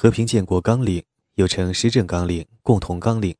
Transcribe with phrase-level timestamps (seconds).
[0.00, 3.36] 和平建国纲领，又称施政纲领、共同纲领。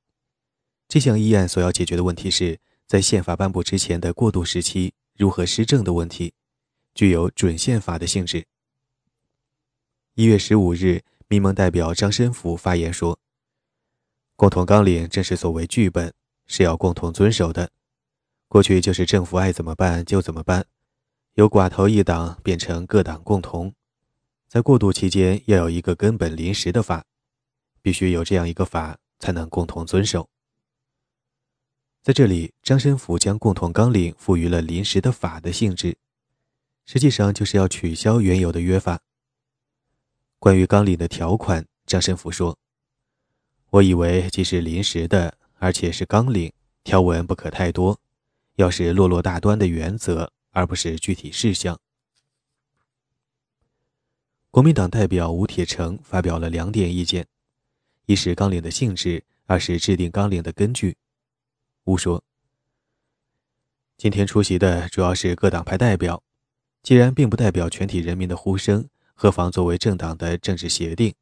[0.88, 6.34] 这项议案所要解决的问题是在宪法颁布之前的过渡时期如何施政的问题，
[6.94, 8.44] 具有准宪法的性质。
[10.16, 13.18] 一月十五日，民盟代表张申府发言说
[14.36, 16.12] ：“共同纲领正是所谓剧本，
[16.46, 17.70] 是要共同遵守的。
[18.48, 20.66] 过去就是政府爱怎么办就怎么办，
[21.36, 23.74] 由寡头一党变成各党共同。
[24.50, 27.04] 在过渡期间，要有一个根本临时的法，
[27.80, 30.28] 必须有这样一个法，才能共同遵守。”
[32.02, 35.96] 在这里，张申府将共同纲领赋予了临时的法的性质，
[36.84, 38.98] 实际上就是要取消原有的约法。
[40.40, 42.58] 关于纲领的条款，张申府说
[43.70, 48.00] ：“我以为既是临时的，而且是纲领，条文不可太多，
[48.56, 51.78] 要是落落大端的原则，而不是具体事项。”
[54.52, 57.24] 国民党代表吴铁城发表了两点意见：
[58.06, 60.96] 一是纲领的性质，二是制定纲领的根据。
[61.84, 62.24] 吴说
[63.96, 66.24] ：“今天出席的主要是各党派代表，
[66.82, 71.14] 既然并不代表全体人民的呼声，何妨作为政党的政治协定？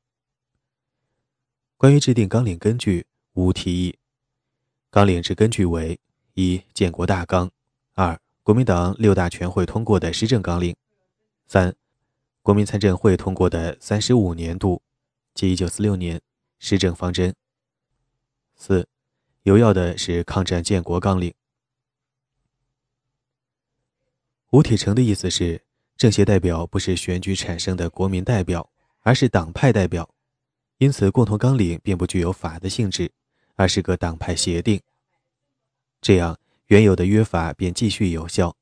[1.76, 3.98] 关于制定纲领根据，吴提议：
[4.88, 6.00] 纲领之根据为
[6.32, 7.50] 一建国大纲，
[7.92, 10.74] 二国民党六大全会通过的施政纲领，
[11.46, 11.76] 三
[12.48, 14.80] 国民参政会通过的三十五年度
[15.34, 16.18] 即一九四六年
[16.58, 17.34] 施政方针，
[18.56, 18.88] 四。”
[19.44, 21.34] 有要的是抗战建国纲领。
[24.48, 25.60] 吴铁城的意思是，
[25.98, 30.08] 政协代表不是选举产生的国民代表，而是党派代表，
[30.78, 33.12] 因此共同纲领并不具有法的性质，
[33.56, 34.80] 而是个党派协定。
[36.00, 36.38] 这样，
[36.68, 38.56] 原有的约法便继续有效。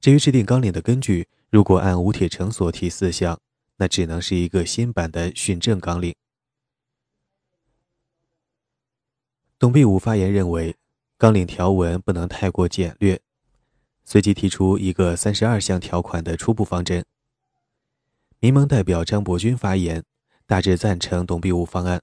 [0.00, 3.40] 至于制定纲领的根据，如果按吴铁城所提四项，
[3.76, 6.14] 那只能是一个新版的训政纲领。
[9.58, 10.76] 董必武发言认为，
[11.16, 13.20] 纲领条文不能太过简略，
[14.04, 17.04] 随即提出一个三十二项条款的初步方针。
[18.40, 20.04] 民盟代表张伯钧发言，
[20.46, 22.02] 大致赞成董必武方案。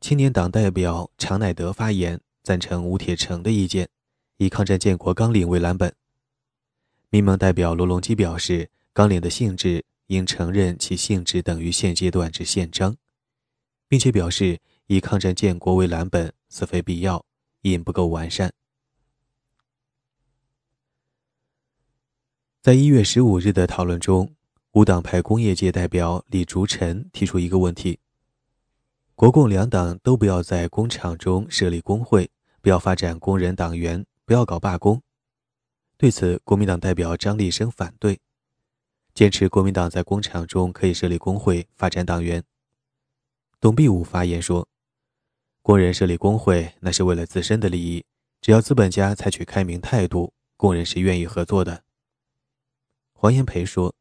[0.00, 3.88] 青年党代表常乃德发言，赞成吴铁城的意见，
[4.36, 5.92] 以抗战建国纲领为蓝本。
[7.10, 12.96] 民盟代表罗隆基表示，纲领的性质应承认其性质等于现阶段之宪章，
[13.88, 16.32] 并且表示以抗战建国为蓝本。
[16.48, 17.26] 此非必要，
[17.62, 18.52] 因不够完善。
[22.62, 24.32] 在一月十五日的讨论中，
[24.72, 27.98] 无党派工业界代表李竹臣提出一个问题：
[29.16, 32.30] 国共两党都不要在工厂中设立工会，
[32.62, 35.02] 不要发展工人党员，不要搞罢工。
[35.98, 38.20] 对此，国民党代表张立生反对，
[39.14, 42.44] 坚持国民党在工厂中可以设立工会，发展党员。
[43.60, 44.68] 董必武发言说。
[45.62, 48.04] 工人设立工会，那是为了自身的利益。
[48.40, 51.82] 只要资本家采取开明态度，工人是愿意合作的。
[53.12, 53.92] 黄炎培说：“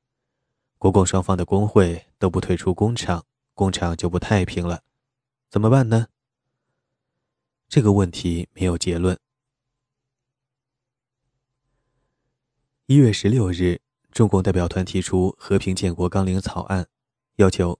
[0.77, 3.25] 国共双方的工会都不退出工厂，
[3.55, 4.83] 工厂就不太平了，
[5.49, 6.09] 怎么办呢？”
[7.67, 9.17] 这个问题没有结论。
[12.87, 13.79] 一月十六日，
[14.11, 16.85] 中共代表团提出《和平建国纲领》草案，
[17.37, 17.79] 要求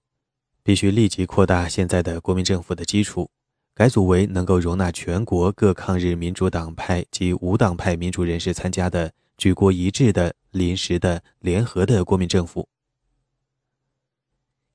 [0.64, 3.30] 必须立即扩大现在的国民政府的基础。
[3.72, 12.68] 改组为能够容纳全国各抗日民主党派及无党派民主人士参加的举国一致的临时的联合的国民政府。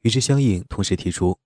[0.03, 1.37] 与之相应，同时提出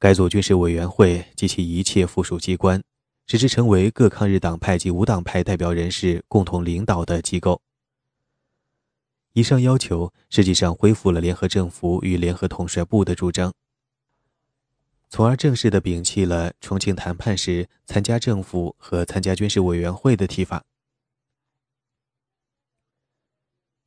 [0.00, 2.82] 改组军事委员会及其一切附属机关，
[3.28, 7.62] 使之成为各抗日党派及无党派代表人士共同领导的机构。
[9.32, 13.52] 以上要求实际上恢复了联合政府与联合统帅部的主张。
[15.08, 20.64] 从而正式的摒弃了重庆谈判时参加政府和参加军事委员会的提法。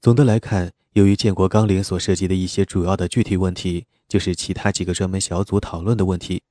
[0.01, 6.43] 总的来看，由于建国纲领所涉及的一些主要的具体问题，就是其他几个专门小组讨论的问题，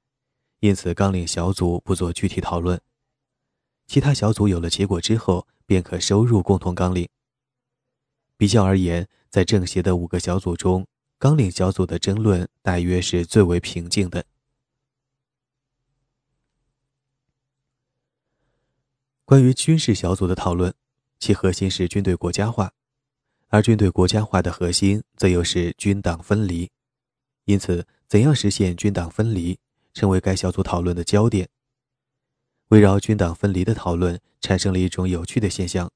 [0.61, 2.81] 因此纲领小组不做具体讨论。
[3.87, 7.06] 其他小组有了结果之后，便可收入共同纲领。
[8.37, 10.87] 比较而言，在政协的五个小组中，
[11.19, 14.25] 纲领小组的争论大约是最为平静的。
[19.25, 20.75] 关于军事小组的讨论，
[21.19, 22.73] 其核心是军队国家化，
[23.49, 26.70] 而军队国家化的核心则又是军党分离，
[27.44, 29.58] 因此，怎样实现军党分离，
[29.94, 31.49] 成为该小组讨论的焦点。
[32.69, 35.90] 围绕军党分离的讨论，产生了一种有趣的现象，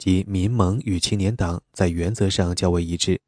[0.00, 3.20] 即民盟与青年党在原则上较为一致，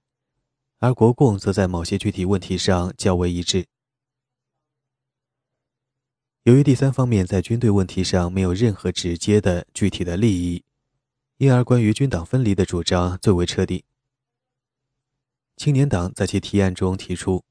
[0.79, 3.67] 而国共则在某些具体问题上较为一致。
[6.45, 10.65] 由于第三方面在军队问题上没有任何直接的具体的利益，
[11.37, 13.85] 因而关于军党分离的主张最为彻底。
[15.59, 17.45] 青年党在其提案中提出，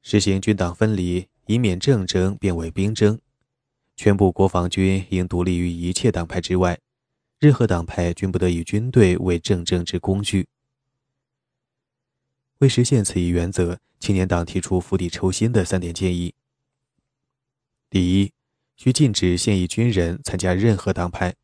[0.00, 3.20] 实行军党分离，以免政争变为兵争，
[3.94, 6.80] 全部国防军应独立于一切党派之外，
[7.40, 10.46] 任何党派均不得以军队为政政治工具。
[12.58, 16.34] 为实现此一原则，青年党提出釜底抽薪的三点建议。
[17.88, 18.32] 第一，
[18.76, 21.34] 需禁止现役军人参加任何党派，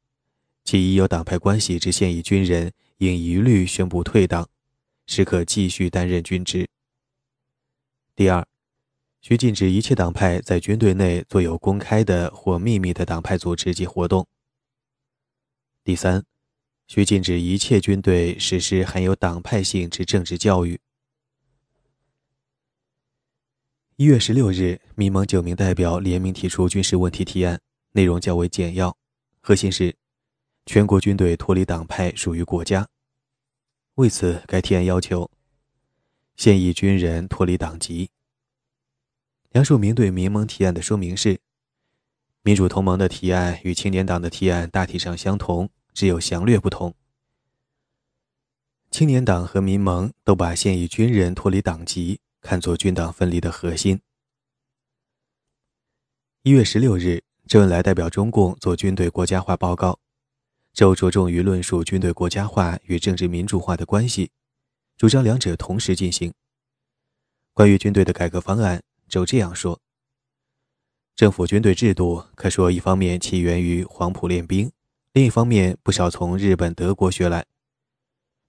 [0.64, 4.46] 其已有党派关系之现役军人应一律宣布退党，
[5.06, 6.68] 时可继续担任军职。
[8.14, 8.46] 第二，
[9.22, 14.26] 需禁止一切党派在军队内做有公开的或秘密的党派组织及活动。
[15.86, 16.24] 第三，
[16.88, 20.80] 需禁止一切军队实施含有党派性之政治教育。
[23.94, 27.60] 一月十六日，民盟九名代表联名提出军事问题提案，
[27.92, 28.98] 内容较为简要，
[29.40, 29.94] 核心是
[30.66, 32.88] 全国军队脱离党派属于国家。
[33.94, 35.30] 为此，该提案要求
[36.34, 38.10] 现役军人脱离党籍。
[39.52, 41.38] 梁漱溟对民盟提案的说明是：
[42.42, 46.94] 民主同盟的提案与青年党的提案大体上相同，只有详略不同。
[48.90, 52.20] 青年党和民盟都把现役军人脱离党籍。
[52.42, 54.00] 看作军党分离的核心。
[56.42, 59.98] 一月十六日，周恩来代表中共做军队国家化报告，
[60.72, 64.30] 周着重于论述军队国家化与政治民主化的关系，
[64.96, 66.32] 主张两者同时进行。
[67.52, 69.80] 关于军队的改革方案，周这样说：
[71.16, 74.70] 政府军队制度可说一方面起源于黄埔练兵，
[75.16, 77.46] 另一方面不少从日本、德国学来。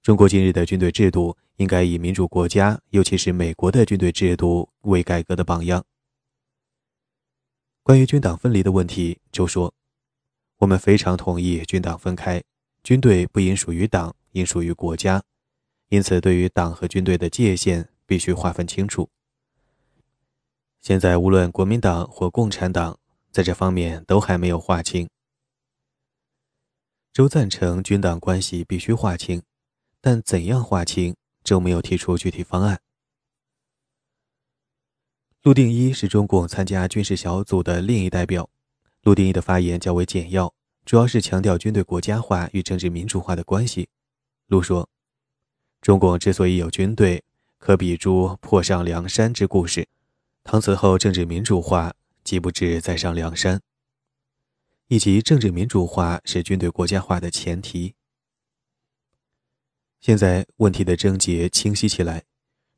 [0.03, 5.85] 中国今日的军队制度应该以民主国家，尤其是美国的军队制度为改革的榜样。
[7.83, 9.73] 关于军党分离的问题，就说
[10.59, 12.43] ：“我们非常同意军党分开，
[12.83, 15.23] 军队不应属于党，应属于国家。
[15.87, 19.09] 因此，对于党和军队的界限必须划分清楚。
[20.81, 22.99] 现在，无论国民党或共产党
[23.31, 25.07] 在这方面都还没有划清。”
[27.17, 29.41] 周赞成军党关系必须划清。
[29.99, 32.79] 但怎样划清，周没有提出具体方案。
[35.41, 38.47] 陆定一是中共参加军事小组的另一代表，
[39.01, 40.53] 陆定一的发言较为简要，
[40.85, 43.89] 主要是强调军队国家化与政治民主化的关系。
[44.45, 44.87] 陆说
[45.81, 47.23] ：“中共之所以有军队，
[47.57, 49.87] 可比诸破上梁山之故事。
[50.43, 53.59] 唐此后政治民主化，即不至再上梁山，
[54.87, 57.95] 以及政治民主化是军队国家化的前提。”
[59.99, 62.23] 现在问题的症结清晰起来，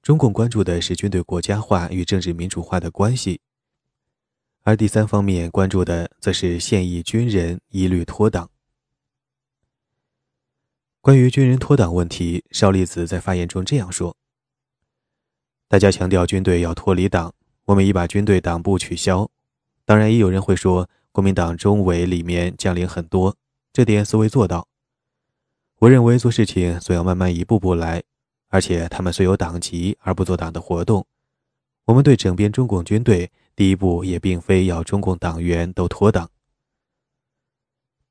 [0.01, 3.41] 中共关注的是军队国家化与政治民主化的关系，
[4.61, 8.49] 而第三方面关注的则是现役军人一律脱党。
[11.01, 14.15] 关于军人脱党问题，邵力子在发言中这样说
[15.67, 17.33] ：“大家强调军队要脱离党，
[17.65, 19.29] 我们已把军队党部取消。
[19.85, 20.89] 当然，也有人会说，
[21.19, 23.35] 国民党中委里面将领很多，
[23.73, 24.69] 这点所谓做到。”
[25.79, 28.01] 我认为做事情总要慢慢一步步来，
[28.47, 31.05] 而且他们虽有党籍而不做党的活动。
[31.83, 36.31] 我们对整编中共军队，第一步也并非要中共党员都脱党。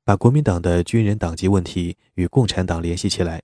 [0.03, 3.41] 把国民党的军人党籍问题与共产党联系起来，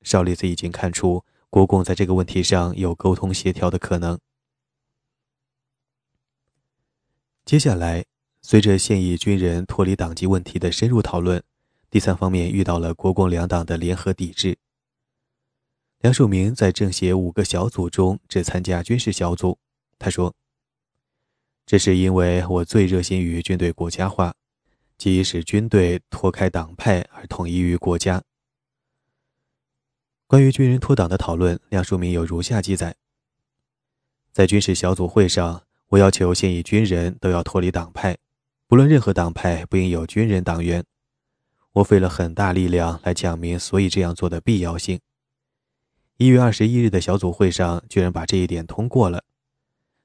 [0.00, 4.18] 邵力子已经看出国共在这个问题上有沟通协调的可能。
[7.44, 8.06] 接下来，
[8.42, 11.42] 随着现役军人脱离党籍问题的深入讨论。
[11.88, 14.58] 第三方面遇到了国共两党的联合抵制。
[16.00, 19.58] 梁漱溟在政协五个小组中只参加军事小组。
[19.98, 20.34] 他说
[21.64, 24.34] ：“这是因为我最热心于军队国家化，
[24.98, 28.22] 即使军队脱开党派而统一于国家。”
[30.26, 32.96] 关于军人脱党的讨论，梁漱溟有如下记载：
[34.32, 38.16] 在军事小组会上，我要求现役军人都要脱离党派，
[38.72, 40.82] 不论任何党派，不应有军人党员。
[41.72, 44.98] 我费了很大力量来讲明，所以这样做的必要性。
[46.16, 49.24] 一月二十一日的小组会上，居然把这一点通过了。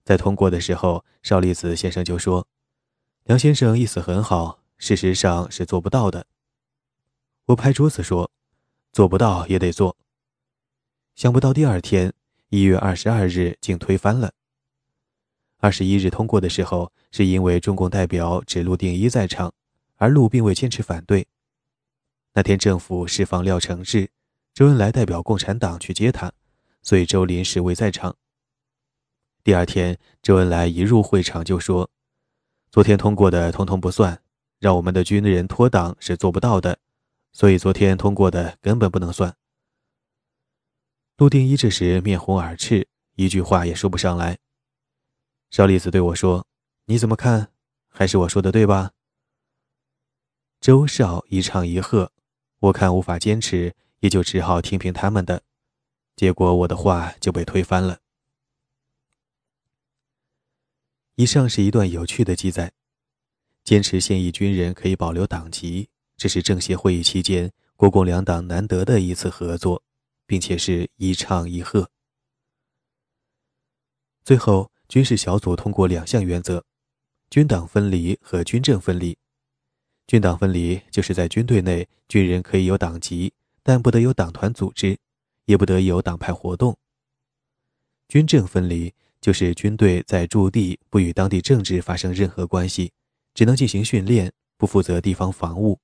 [0.03, 2.45] 在通过的时候，邵力子先生就说
[3.23, 6.27] ：“梁先生意思很好，事实上是做不到的。”
[7.47, 8.29] 我拍桌子说
[8.91, 9.95] ：“做不到也得做。”
[11.15, 12.11] 想不到第二天，
[12.49, 14.33] 一月二十二日竟推翻了。
[15.59, 19.53] 二十一日通过的时候，是因为中共代表指陆定一在场，
[19.95, 21.27] 而陆并未坚持反对。
[22.33, 24.11] 那天政府释放廖承志，
[24.53, 26.31] 周恩来代表共产党去接他，
[26.83, 28.15] 所以周临时未在场。
[29.43, 31.89] 第二天，周恩来一入会场就说
[32.69, 34.21] ：“昨天通过的通通不算，
[34.59, 36.77] 让我们的军人脱党是做不到的，
[37.31, 39.35] 所以昨天通过的根本不能算。
[41.17, 44.37] 陆定一这时面红耳赤，一句话也说不上来。
[45.49, 46.45] 邵栗子对我说
[46.85, 47.51] ：“你怎么看？
[47.87, 48.91] 还是我说的对吧？”
[50.59, 52.11] 周少一唱一和，
[52.59, 55.43] 我看无法坚持，也就只好听凭他们的。
[56.15, 57.99] 结果我的话就被推翻了。
[61.15, 62.73] 以上是一段有趣的记载。
[63.63, 69.83] 坚持现役军人可以保留党籍，这是政协会议期间国共两党难得的一次合作，
[70.25, 71.89] 并且是一唱一和。
[74.23, 76.63] 最后，军事小组通过两项原则：
[77.29, 79.17] 军党分离和军政分离。
[80.07, 84.97] 军党分离就是在军队内，军人可以有党籍，但不得有党团组织，
[85.45, 86.77] 也不得有党派活动。
[88.07, 92.91] 军政分离就是军队在驻地不与当地政治发生任何关系。
[93.33, 95.79] 只能进行训练，不负责地方防务。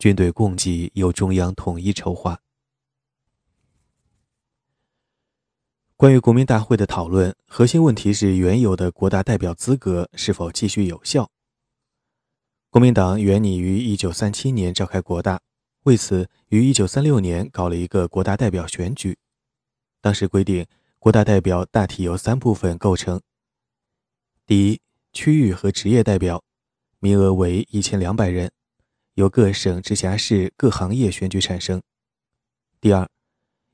[0.00, 2.40] 军队供给由中央统一筹划。
[6.04, 11.30] 关于国民大会的讨论，核心问题是原有的国大代表资格是否继续有效。
[12.68, 15.40] 国民党原拟于一九三七年召开国大，
[15.84, 19.16] 为此于一九三六年搞了一个国大代表选举。
[20.02, 20.66] 当时规定，
[20.98, 23.18] 国大代表大体由三部分构成：
[24.44, 26.44] 第一，区域和职业代表。
[26.98, 28.52] 名额为一千两百人，
[29.14, 31.80] 由各省、直辖市各行业选举产生。
[32.78, 33.08] 第二，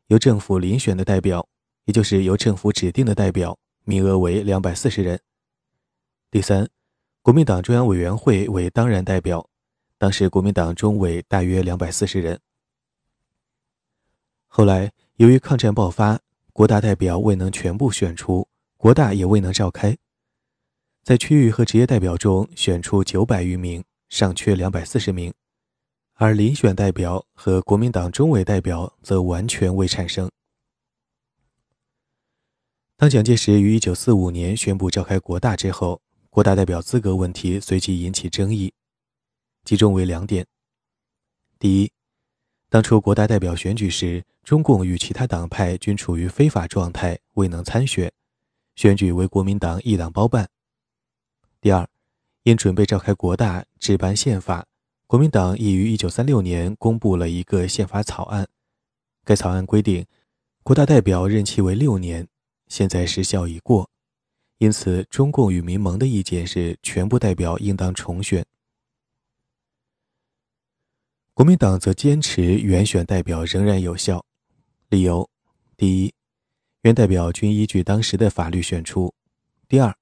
[0.06, 1.48] 由政府遴选的代表，
[1.90, 5.18] 也就是由政府指定的代表，名额为两百四十人。
[6.30, 6.68] 第三，
[7.20, 9.50] 国民党中央委员会为当然代表，
[9.98, 12.38] 当时国民党中委大约两百四十人。
[14.46, 16.20] 后来由于抗战爆发，
[16.52, 19.98] 国大代表未能全部选出，国大也未能召开。
[21.02, 25.34] 在区域和职业代表中选出九百余名，尚缺两百四十名，
[26.14, 30.30] 而遴选代表和国民党中委代表则完全未产生。
[33.00, 38.74] 当蒋介石于一九四五年宣布召开国大之后，国大代表资格问题随即引起争议，
[39.64, 40.46] 集中为两点：
[41.58, 41.90] 第一，
[42.68, 48.12] 当初国大代表选举时，中共与其他党派均处于非法状态，未能参选，
[48.76, 50.46] 选举为国民党一党包办。
[51.58, 51.88] 第二，
[52.42, 54.66] 因准备召开国大制颁宪法，
[55.06, 58.46] 国民党已于一九三六年公布了一个宪法草案。
[59.24, 60.04] 该草案规定，
[60.62, 62.28] 国大代表任期为六年，
[62.70, 63.90] 现在时效已过，
[64.56, 68.46] 因此中共与民盟的意见是，全部代表应当重选。
[71.34, 74.24] 国民党则坚持原选代表仍然有效，
[74.88, 75.28] 理由：
[75.76, 76.14] 第一，
[76.82, 79.12] 原代表均依据当时的法律选出；
[79.68, 79.94] 第二。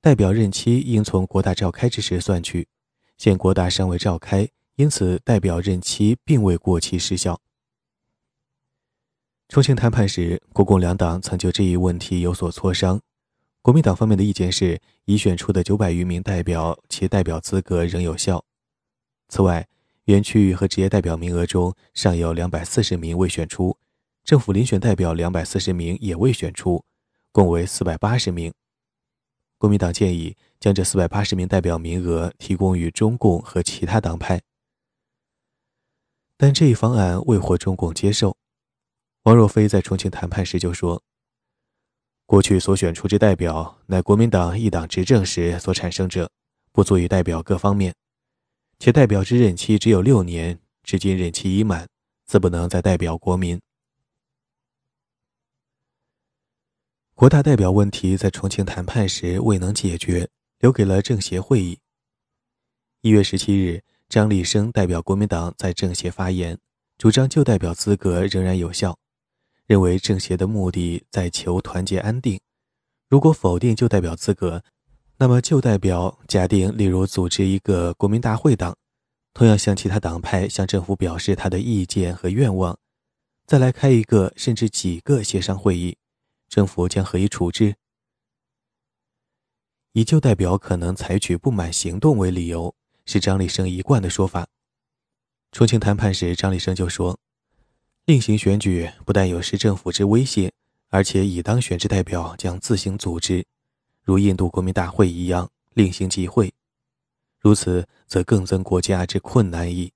[0.00, 2.68] 代表任期应从国大召开之时算去，
[3.18, 7.40] 现国大尚未召开，因此代表任期并未过期失效。
[9.48, 13.00] 重庆谈判时，国共两党曾就这一问题有所磋商。
[13.62, 18.44] 国民党方面的意见是，已选出的九百余名代表，其代表资格仍有效。
[19.28, 19.66] 此外，
[20.06, 23.78] 原区域和职业代表名额中尚有两百四十名未选出，
[24.24, 26.84] 政府遴选代表两百四十名也未选出，
[27.30, 28.52] 共为四百八十名。
[29.58, 34.42] 国民党建议将这四百八十名代表名额提供予中共和其他党派，
[36.36, 38.36] 但这一方案未获中共接受。
[39.26, 41.02] 王若飞在重庆谈判时就说
[42.26, 46.30] ：“过去所选出之代表，乃国民党一党执政时所产生者，
[46.70, 47.92] 不足以代表各方面，
[48.78, 51.88] 且代表之任期只有六年，至今任期已满，
[52.24, 53.60] 自不能再代表国民。”
[57.16, 60.28] 国大代表问题在重庆谈判时未能解决，
[60.60, 61.80] 留给了政协会议。
[63.00, 66.56] 一月十七日，张立生代表国民党在政协发言，
[66.96, 68.96] 主张旧代表资格仍然有效，
[69.66, 72.40] 认为政协的目的在求团结安定。
[73.08, 74.62] 如果否定旧代表资格，
[75.18, 78.76] 那么旧代表假定例如组织一个国民大会党，
[79.32, 82.78] 同样向其他党派向政府表示他的意见和愿望，
[83.46, 85.96] 再来开一个甚至几个协商会议。
[86.48, 87.74] 政府将何以处置？
[89.92, 94.46] 以旧代表可能采取不满行动为理由，是张立生一贯的说法。
[95.52, 97.18] 重庆谈判时，张立生就说
[98.06, 100.52] ：“另行选举不但有失政府之威信，
[100.90, 103.44] 而且已当选之代表将自行组织，
[104.04, 106.54] 如印度国民大会一样另行集会。
[107.40, 109.92] 如此，则更增国家之困难矣。”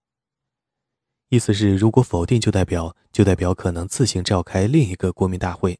[1.31, 5.79] 意思是，如果否定旧代表，旧代表可能自行召开另一个国民大会。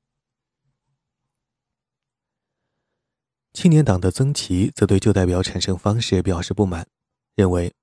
[3.53, 6.87] 青年党的曾琦则对旧代表产生方式表示不满，
[7.35, 7.75] 认为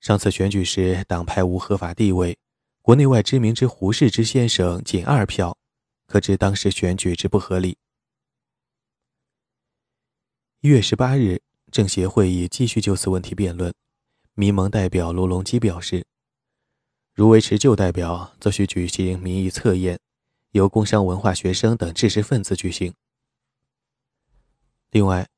[0.00, 2.36] 上次选举时党派无合法地位，
[2.82, 5.56] 国内外知名之胡适之先生仅二票，
[6.08, 7.78] 可知当时选举之不合理。
[10.62, 13.72] 一月十八日，政协会议继续就此问题辩论。
[14.34, 16.04] 民盟代表罗隆基表示，
[17.14, 20.00] 如维持旧代表，则需举行民意测验，
[20.50, 22.92] 由工商文化学生等知识分子举行。
[24.90, 25.28] 另外，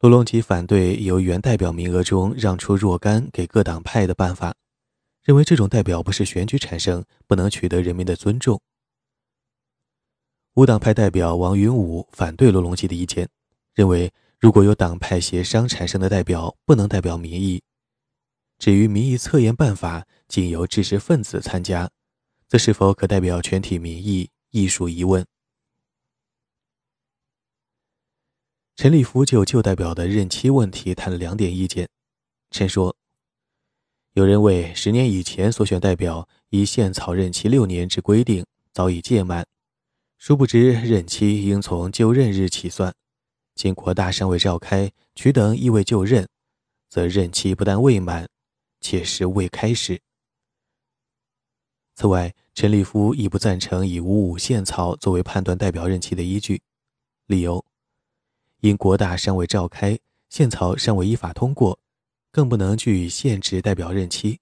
[0.00, 4.54] 罗隆基反对由原代表名额中让出若干给各党派的办法，
[5.26, 8.58] 认为这种代表不是选举产生，不能取得人民的尊重。
[10.54, 13.28] 无党派代表王云武反对罗隆基的意见，
[13.74, 14.10] 认为。
[14.38, 17.62] 如果有党派协商产生的代表不能代表民意，
[18.58, 21.90] 至于民意测验办法仅由知识分子参加，
[22.46, 25.26] 则是否可代表全体民意，亦属疑问。
[28.76, 31.88] 陈立夫就旧代表的任期问题谈了两点意见。
[32.50, 32.94] 陈说
[34.16, 39.44] ：“有人为十年以前所选代表以宪草任期六年之规定早已届满，
[40.16, 42.94] 殊不知任期应从就任日起算。”
[43.54, 46.26] 经国大尚未召开，取等亦未就任，
[46.88, 48.26] 则任期不但未满，
[48.80, 50.00] 且是未开始。
[51.94, 56.62] 此外，陈立夫亦不赞成以五五宪草作为判断代表任期的依据，
[57.26, 57.62] 理由：
[58.60, 59.98] 因国大尚未召开，
[60.30, 61.78] 宪草尚未依法通过，
[62.36, 64.38] 更不能据以限制代表任期。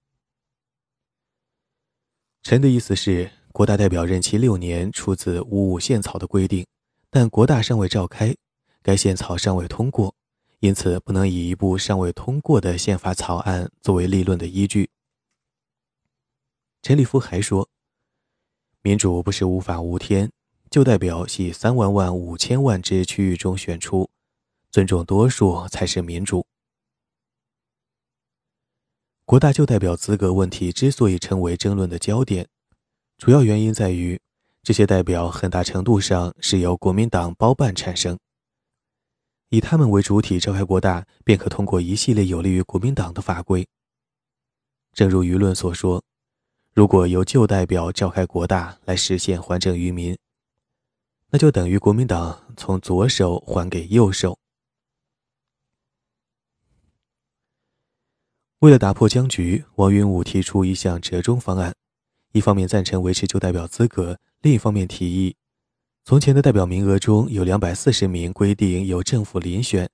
[2.43, 6.67] 臣的意思是，国大代表任期六年出自五五宪草的规定，
[7.09, 8.35] 但国大尚未召开。
[8.81, 10.13] 该宪草尚未通过，
[10.59, 14.89] 因此不能以一部尚未通过的宪法草案作为立论的依据。
[16.81, 17.69] 陈立夫还说
[18.83, 20.29] ：“民主不是无法无天，
[20.69, 24.09] 就代表系三万万五千万之区域中选出，
[24.69, 26.45] 尊重多数才是民主。”
[29.25, 32.47] 国大就代表资格问题之所以成为争论的焦点，
[33.17, 34.21] 主要原因在于
[34.61, 38.19] 这些代表很大程度上是由国民党包办产生。
[39.49, 43.67] 以他们为主体召开国大，便可通过一系列有利于国民党的法规。
[44.93, 46.03] 正如舆论所说，
[46.75, 50.15] 如果由旧代表召开国大来实现还政于民，
[51.31, 54.37] 那就等于国民党从左手还给右手。
[58.65, 61.71] 为了打破僵局，王云武提出一项折中方案：
[62.31, 65.35] 一方面赞成维持旧代表资格，另一方面提议。
[66.03, 69.87] 从前的代表名额中有两百四十名规定由政府遴选，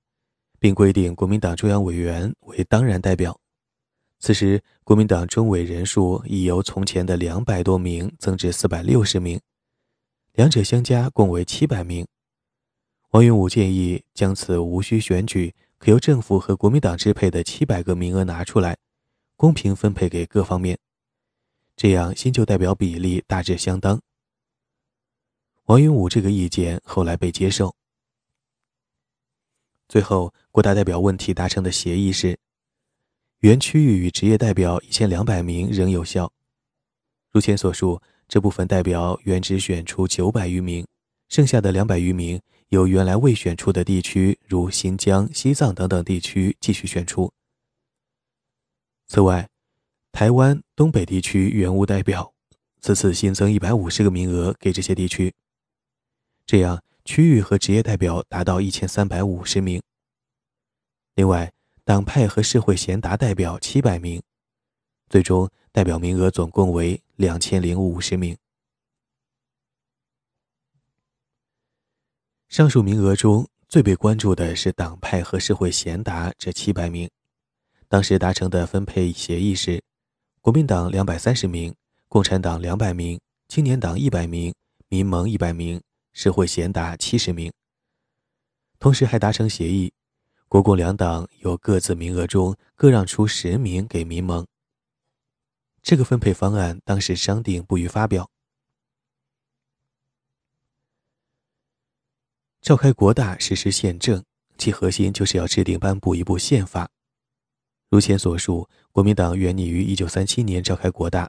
[0.58, 3.38] 并规定国民党中央委员为当然代表。
[4.20, 9.38] 此时，国民党中委人数已由从前的两百多名增至四百六十名，
[10.32, 12.08] 两者相加共为七百名。
[13.10, 18.78] 王云武建议将此无需选举、可由政府和国民党支配的七百个名额拿出来，
[19.36, 20.78] 公平分配给各方面，
[21.76, 24.00] 这样新旧代表比例大致相当。
[25.66, 27.76] 王云武这个意见后来被接受。
[29.90, 32.38] 最后，国大代表问题达成的协议是：
[33.40, 36.32] 原区域与职业代表一千两百名仍有效。
[37.32, 40.86] 如前所述，这部分代表原只选出九百余名，
[41.28, 42.40] 剩下的两百余名
[42.72, 47.30] 由原来未选出的地区，如新疆、西藏等等地区继续选出。
[49.08, 49.50] 此外，
[50.14, 52.34] 台湾东北地区原无代表，
[52.80, 55.34] 此次新增一百五十个名额给这些地区。
[56.46, 59.82] 这样，区域和职业代表达到一千三百五十名。
[61.16, 61.52] 另外，
[61.84, 64.24] 党派和社会贤达代表七百名，
[65.10, 68.38] 最终代表名额总共为两千零五十名。
[72.52, 77.10] 上述名额中最被关注的是党派和社会贤达这七百名。
[77.88, 79.82] 当时达成的分配协议是：
[80.42, 81.74] 国民党两百三十名，
[82.10, 84.54] 共产党两百名，青年党一百名，
[84.90, 85.82] 民盟一百名。
[86.12, 87.50] 社会贤达七十名，
[88.80, 89.94] 同时还达成协议，
[90.50, 94.46] 国共两党由各自名额中各让出十名给民盟。
[95.82, 98.30] 这个分配方案当时商定不予发表。
[102.62, 104.24] 召开国大实施宪政，
[104.56, 106.88] 其核心就是要制定颁布一部宪法。
[107.90, 111.28] 如前所述，国民党原拟于一九三七年召开国大，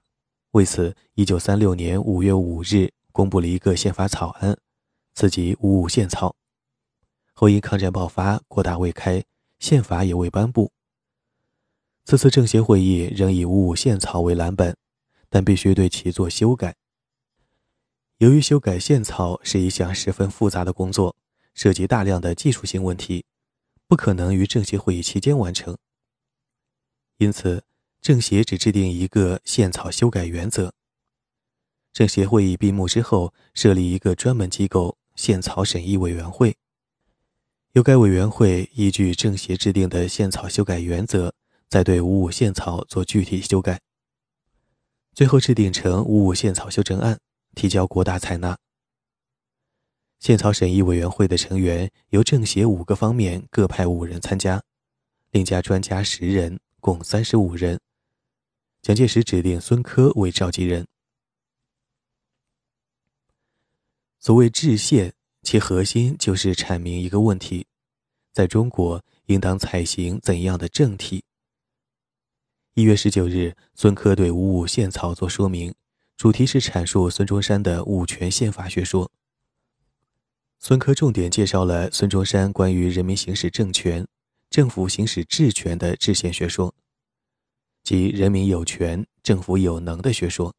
[0.51, 4.59] 为此，一九三六年五月五日公布了一个宪法草案。
[5.15, 6.37] 此即五五宪草，
[7.33, 9.25] 后因抗战爆发，国大未开，
[9.59, 10.71] 宪法也未颁布。
[12.05, 14.77] 此次政协会议仍以五五宪草为蓝本，
[15.31, 16.75] 但必须对其做修改。
[18.19, 21.17] 由于修改宪草是一项十分复杂的工作，
[21.55, 23.25] 涉及大量的技术性问题，
[23.87, 25.77] 不可能于政协会议期间完成。
[27.19, 27.65] 因此，
[28.01, 30.73] 政协只制定一个宪草修改原则。
[31.93, 36.57] 政协会议闭幕之后，设立一个专门机构——宪草审议委员会，
[37.73, 41.35] 由该委员会依据政协制定的宪草修改原则，
[41.69, 43.81] 再对五五宪草做具体修改，
[45.13, 47.21] 最后制定成五五宪草修正案，
[47.55, 48.59] 提交国大采纳。
[50.23, 54.63] 宪草审议委员会的成员由政协五个方面各派五人参加，
[55.33, 56.61] 另加专家十人。
[56.79, 57.81] 共三十五人。
[58.83, 60.87] 蒋介石指定孙科为召集人。
[64.21, 67.67] 所谓制宪，其核心就是阐明一个问题：
[68.33, 71.25] 在中国应当采行怎样的政体？
[72.75, 75.75] 一月十九日，孙科对五五宪草作说明，
[76.17, 79.11] 主题是阐述孙中山的五权宪法学说。
[80.65, 84.07] 孙科重点介绍了孙中山关于人民行使政权。
[84.49, 86.73] 政府行使治权的制宪学说，
[87.83, 90.55] 即人民有权，政府有能的学说。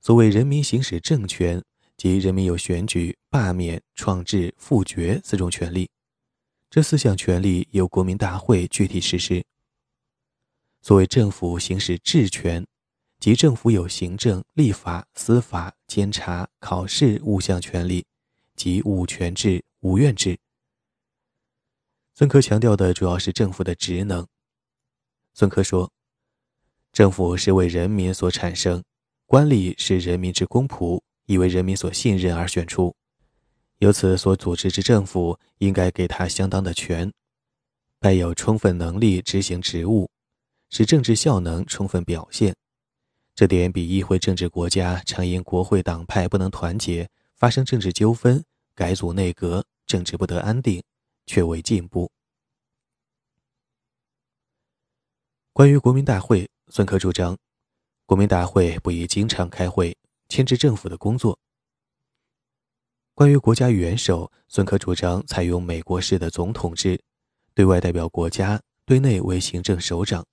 [0.00, 1.60] 所谓人民行使政权，
[1.96, 5.90] 即人民有选举、罢免、创制、复决四种权利，
[6.70, 9.44] 这四项权利由国民大会具体实施。
[10.82, 12.64] 所谓政府行使治权，
[13.18, 18.06] 即政府有行政、立法、司法、监察、考试五项权利，
[18.56, 20.38] 即五权制、五院制。
[22.14, 24.26] 孙科强调的主要是政府的职能。
[25.34, 25.90] 孙科说
[26.92, 28.84] ：“政府是为人民所产生，
[29.26, 32.94] 官吏是人民之公仆，亦为人民所信任而选出，
[33.78, 37.10] 由此所组织之政府，应该给他相当的权，
[37.98, 40.10] 带有充分能力执行职务，
[40.68, 42.54] 使政治效能充分表现。
[43.34, 47.08] 这点比议会政治国家常因国会党派不能团结，
[47.42, 50.80] 发生政治纠纷，改组内阁，政治不得安定。”
[51.26, 52.10] 却为进步。
[55.52, 57.38] 关于国民大会，孙科主张，
[58.06, 59.96] 国民大会不宜经常开会，
[60.28, 61.38] 牵制政府的工作。
[63.14, 67.00] 关于国家元首，孙科主张采用美国式的总统制，
[67.54, 70.26] 对外代表国家，对内为行政首长。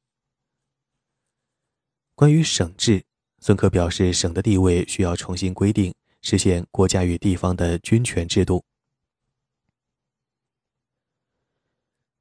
[2.16, 3.06] 关于省制，
[3.38, 8.64] 孙科表示，省的地位需要重新规定，实现国家与地方的军权制度。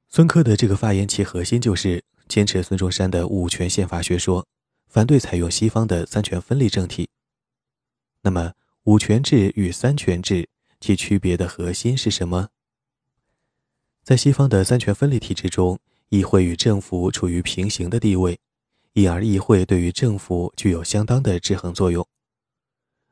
[0.07, 4.47] 孙科的这个发言，其核心就是坚持孙中山的五权宪法学说，
[4.87, 7.09] 反对采用西方的三权分立政体。
[8.21, 12.49] 那么，五权制与三权制其区别的核心是什么？
[14.03, 18.39] 在西方的三权分立体制中，议会与政府处于平行的地位，
[18.93, 22.07] 因而议会对于政府具有相当的制衡作用。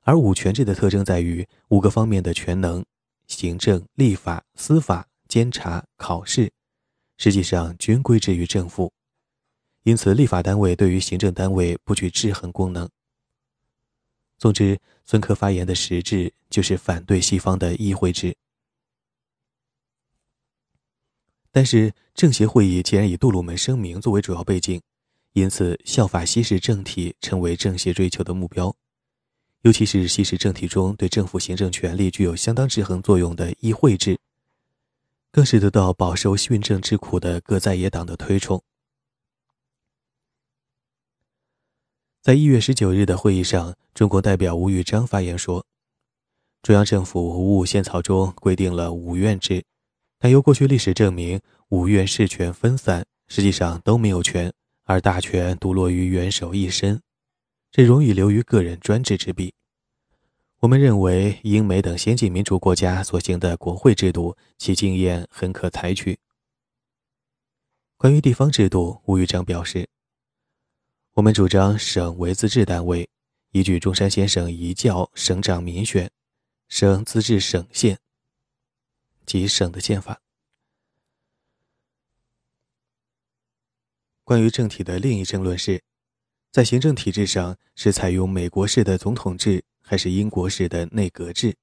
[0.07, 2.81] 而五权制的特征在于五个方面的全能：
[3.27, 6.49] 行政、立法、司法、监察、考试。
[7.17, 8.89] 实际上均归之于政府，
[9.83, 12.87] 因此立法单位对于行政单位不具制衡功能。
[14.37, 18.33] 总之，孙科发言的实质就是反对西方的议会制。
[21.51, 24.81] 但是，政协会议既然以杜鲁门声明作为主要背景，
[25.33, 28.73] 因此效法西式政体成为政协追求的目标，
[29.61, 34.17] 尤其是西式政体中对政府行政权力具有相当制衡作用的议会制。
[35.29, 38.63] 更是得到饱受训政之苦的各在野党的推崇。
[42.21, 45.63] 在一月十九日的会议上，中国代表吴玉章发言说
[46.63, 49.63] ：“中央政府五五宪草中规定了五院制，
[50.17, 51.39] 但由过去历史证明，
[51.69, 54.51] 五院事权分散，实际上都没有权，
[54.85, 56.99] 而大权独落于元首一身，
[57.71, 59.53] 这容易流于个人专制之弊。”
[60.61, 66.17] 我们认为，英美等先进民主国家所行的国会制度，其经验很可采取。
[67.95, 69.87] 关于地方制度，吴玉章表示
[71.13, 73.07] ：“我们主张省为自治单位，
[73.51, 76.09] 依据中山先生遗教，省长民选，
[76.67, 77.99] 省自治省县，
[79.27, 80.19] 即省的宪法。”
[84.23, 85.83] 关于政体的另一争论是，
[86.51, 89.63] 在行政体制上是采用美国式的总统制。
[89.89, 91.55] 还是英国式的内阁制。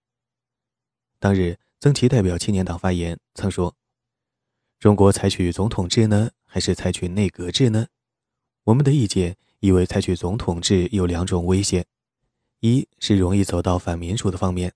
[1.19, 3.77] 当日，曾琦代表青年党发言，曾说
[4.81, 7.87] ：“中国采取总统制呢，还是采取内阁制呢？”
[8.65, 11.85] 我们的意见以为，采取总统制有两种危险：
[12.61, 14.71] 一是容易走到反民主的方面；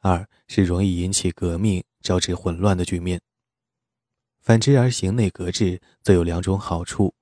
[0.00, 3.22] 二是容易引起革命，招致混乱的局面。
[4.42, 7.14] 反之而行内阁制，则有两种好处：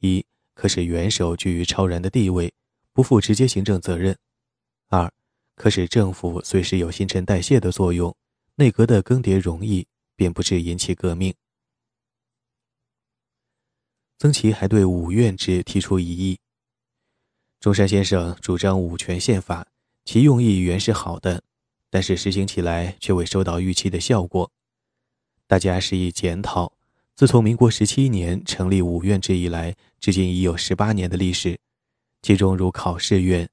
[0.00, 2.54] 一可使元首居于超然的地位，
[2.92, 4.16] 不负直接行政责任。
[4.88, 5.12] 二，
[5.56, 8.16] 可使政府随时有新陈代谢的作用，
[8.54, 11.34] 内阁的更迭容易，便不致引起革命。
[14.18, 16.38] 曾琦还对五院制提出异议。
[17.60, 19.66] 中山先生主张五权宪法，
[20.04, 21.42] 其用意原是好的，
[21.90, 24.50] 但是实行起来却未收到预期的效果。
[25.46, 26.72] 大家施以检讨。
[27.16, 31.60] 自从民国十七年成立五院制以来，至今已有十八年的历史，
[32.22, 33.48] 其中如考试院，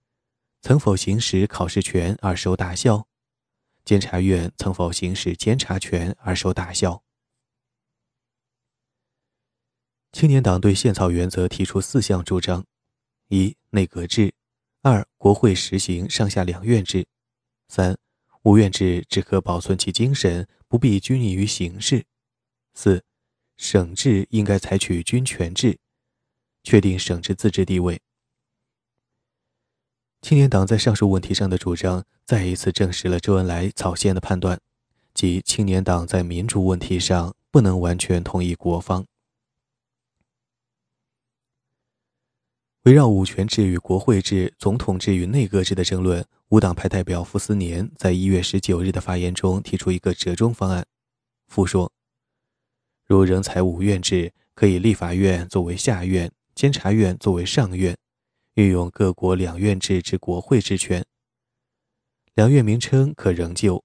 [0.63, 3.06] 曾否行使考试权而受大效？
[3.86, 7.04] 监察院曾否行使监察权而受大效？
[10.12, 12.65] 青年党对宪草原则提出四项主张：
[13.28, 14.32] 一、内阁制；
[14.82, 17.04] 二、国会实行上下两院制；
[17.67, 17.95] 三、
[18.41, 22.02] 五院制只可保存其精神，不必拘泥于形式；
[22.74, 23.04] 四。
[23.58, 25.78] 省制应该采取军权制，
[26.64, 28.02] 确定省制自治地位。
[30.22, 34.60] 青年党在上述问题上的主张，再一次证实了周恩来草先的判断，
[35.14, 39.06] 即青年党在民主问题上不能完全同意国方。
[42.84, 50.86] 围绕五权制与国会制、总统制与内阁制的争论，无党派代表傅斯年在一月十九日的发言中提出一个折中方案。
[51.48, 51.92] 傅说。
[53.12, 57.97] 如仍采五院制，可以立法院作为下院，监察院作为上院，
[58.54, 61.06] 运用各国两院制之国会之权。
[62.36, 63.84] 两院名称可仍旧，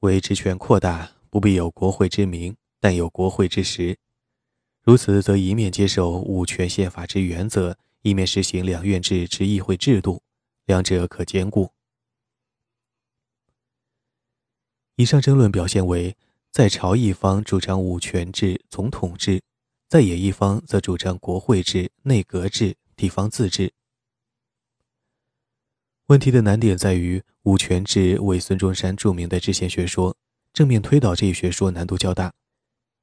[0.00, 3.96] 为职权扩大，不必有国会之名，但有国会之实。
[4.82, 10.20] 如此，则一面接受五权宪法之原则，一面实行两院制之议会制度，
[10.66, 11.70] 两者可兼顾。
[14.96, 16.14] 以上争论表现为。
[16.56, 19.42] 在朝一方主张五权制、总统制，
[19.90, 23.74] 在野一方则主张国会制、内阁制、地方自治。
[26.06, 30.16] 问题的难点在于，五权制为孙中山著名的制宪学说，
[30.54, 32.32] 正面推导这一学说难度较大，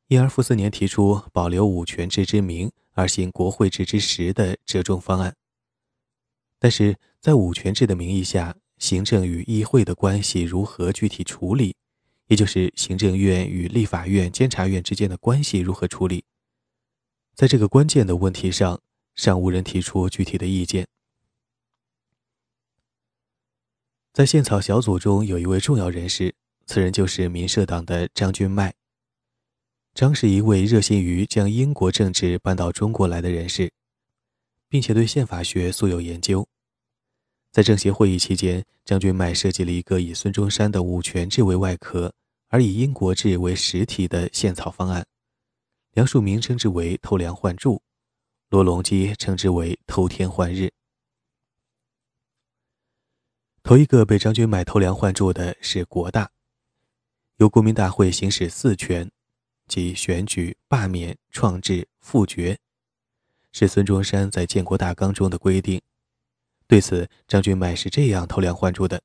[0.07, 5.35] 因而傅斯年提出保留五权制之名而行国会制之实的折中方案。
[6.57, 11.75] 但是在五权制的名义下，行政与议会的关系如何具体处理？
[12.33, 16.25] 也就是行政院与立法院、监察院之间的关系如何处理，
[17.35, 18.81] 在这个关键的问题上，
[19.13, 20.87] 尚无人提出具体的意见。
[24.13, 26.33] 在宪草小组中有一位重要人士，
[26.65, 28.73] 此人就是民社党的张君迈。
[29.93, 33.71] 张是一位热心于将英国政治搬到中国来的人士，
[34.67, 36.47] 并且对宪法学素有研究。
[37.51, 42.11] 在政协会议期间，张君迈设计了一个以孙中山的五权制为外壳，
[42.53, 45.03] 而以英国制为实体的宪草方案。
[45.93, 47.81] 梁漱溟称之为“偷梁换柱”，
[48.49, 50.71] 罗隆基称之为“偷天换日”。
[53.63, 56.29] 头一个被张君迈偷梁换柱的是国大，
[57.37, 59.09] 由国民大会行使四权，
[59.67, 62.59] 即选举、罢免、创制、复决，
[63.51, 65.81] 是孙中山在建国大纲中的规定。
[66.67, 69.01] 对此，张君迈是这样偷梁换柱的。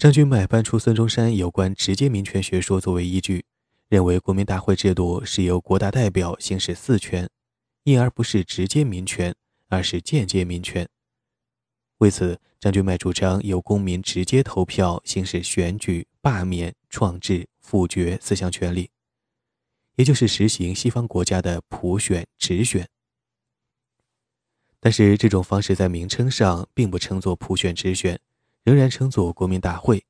[0.00, 3.44] 张君迈搬出孙中山有关直接民权学说作为依据，
[3.86, 7.28] 认为国民大会制度是由国大代表行使四权，
[7.82, 9.34] 因而不是直接民权，
[9.68, 10.88] 而是间接民权。
[11.98, 18.88] 为此，张君迈主张由公民直接投票行使选举、罢免、创制、复决四项权利，
[19.96, 22.88] 也就是实行西方国家的普选、直选。
[24.80, 28.18] 但是这种方式在名称上并不称作普选直选，
[28.62, 30.04] 仍然称作国民大会。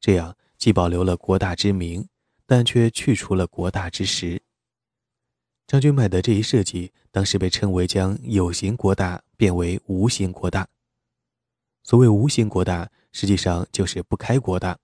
[0.00, 2.08] 这样既保留了国大之名，
[2.46, 4.42] 但却去除了国大之实。
[5.66, 10.68] 张君迈的这一设计，当时被称为将有形国大变为无形国大。
[11.82, 14.78] 所谓无形国大，实际上就是不开国大。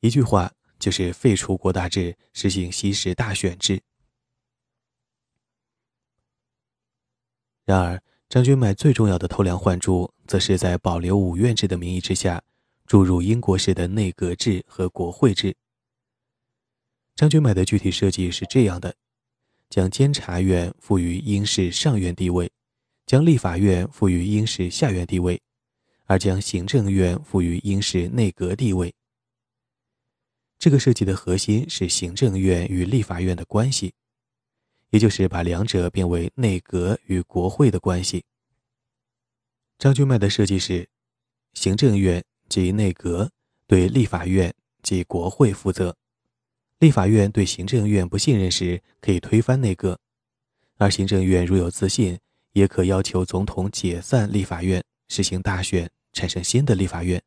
[0.00, 3.82] 一句话就是废除国大制，实行西式大选制。
[7.64, 12.42] 然而，张君迈最重要的偷梁换柱，则是在保留五院制的名义之下，
[12.86, 15.54] 注入英国式的内阁制和国会制。
[17.14, 18.94] 张君迈的具体设计是这样的：
[19.68, 22.50] 将监察院赋予英式上院地位，
[23.04, 25.38] 将立法院赋予英式下院地位，
[26.06, 28.94] 而将行政院赋予英式内阁地位。
[30.58, 33.92] 这个设计的核心是行政院与立法院的关系。
[34.92, 38.24] 也就是把两者变为内阁与国会的关系。
[39.78, 40.86] 张君迈的设计是：
[41.54, 43.30] 行政院及内阁
[43.66, 45.94] 对立法院及国会负责；
[46.78, 49.96] 立法院对行政院不信任时，可以推翻内阁；
[50.76, 52.18] 而行政院如有自信，
[52.52, 57.22] 也可要求总统解散立法院，实行大选，产生新的立法院。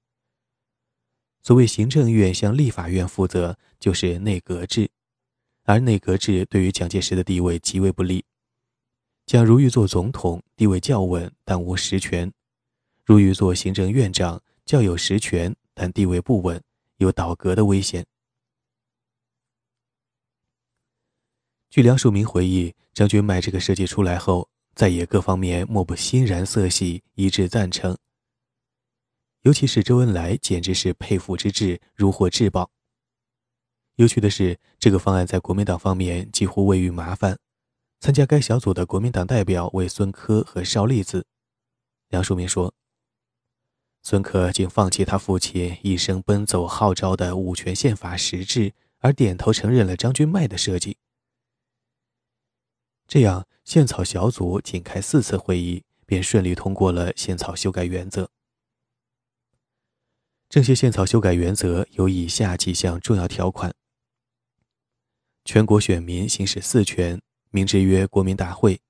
[1.41, 4.91] 所谓行政院向立法院负责，就是内阁制，
[5.65, 8.23] 而内阁制对于蒋介石的地位极为不利。
[9.25, 12.29] 蒋如欲做总统，地位较稳，但无实权；
[13.03, 16.61] 如欲做行政院长，较有实权，但地位不稳，
[16.97, 18.05] 有倒阁的危险。
[21.71, 27.97] 据梁漱溟回忆，张君迈这个设计出来后，在野各方面莫不欣然色喜，一致赞成。
[29.41, 32.69] 尤其是周恩来，简直是佩服之至，如获至宝。
[33.95, 37.37] 有趣的是，这个方案在国民党方面几乎未遇麻烦。
[38.01, 41.25] 参加该小组的国民党代表为孙科和邵力子。
[42.09, 42.73] 梁漱溟说
[44.03, 50.97] ：“孙科竟放弃他父亲一生奔走号召的五权宪法实质，而点头承认了张君迈的设计。
[53.07, 58.29] 这样，宪草小组仅开四次会议，便顺利通过了宪草修改原则。
[60.49, 63.73] 这些宪草修改原则有以下几项重要条款：
[65.45, 68.81] 全国选民行使四权。”名之曰国民大会，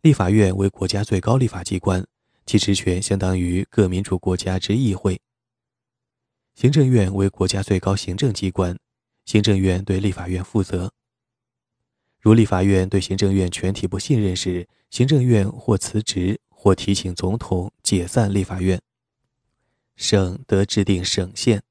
[0.00, 2.06] 立法院为国家最高立法机关，
[2.46, 5.20] 其职权相当于各民主国家之议会。
[6.54, 8.78] 行政院为国家最高行政机关，
[9.26, 10.90] 行政院对立法院负责。
[12.18, 18.80] 如立法院对行政院全体不信任时，行政院或辞职，或提请总统解散立法院。
[19.96, 21.62] 省得制定省宪，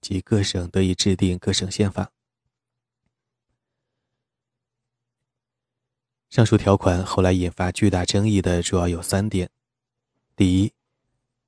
[0.00, 2.12] 即各省得以制定各省宪法。
[6.30, 9.50] 上述条款后来引发巨大争议的主要有三点：
[10.36, 10.72] 第一，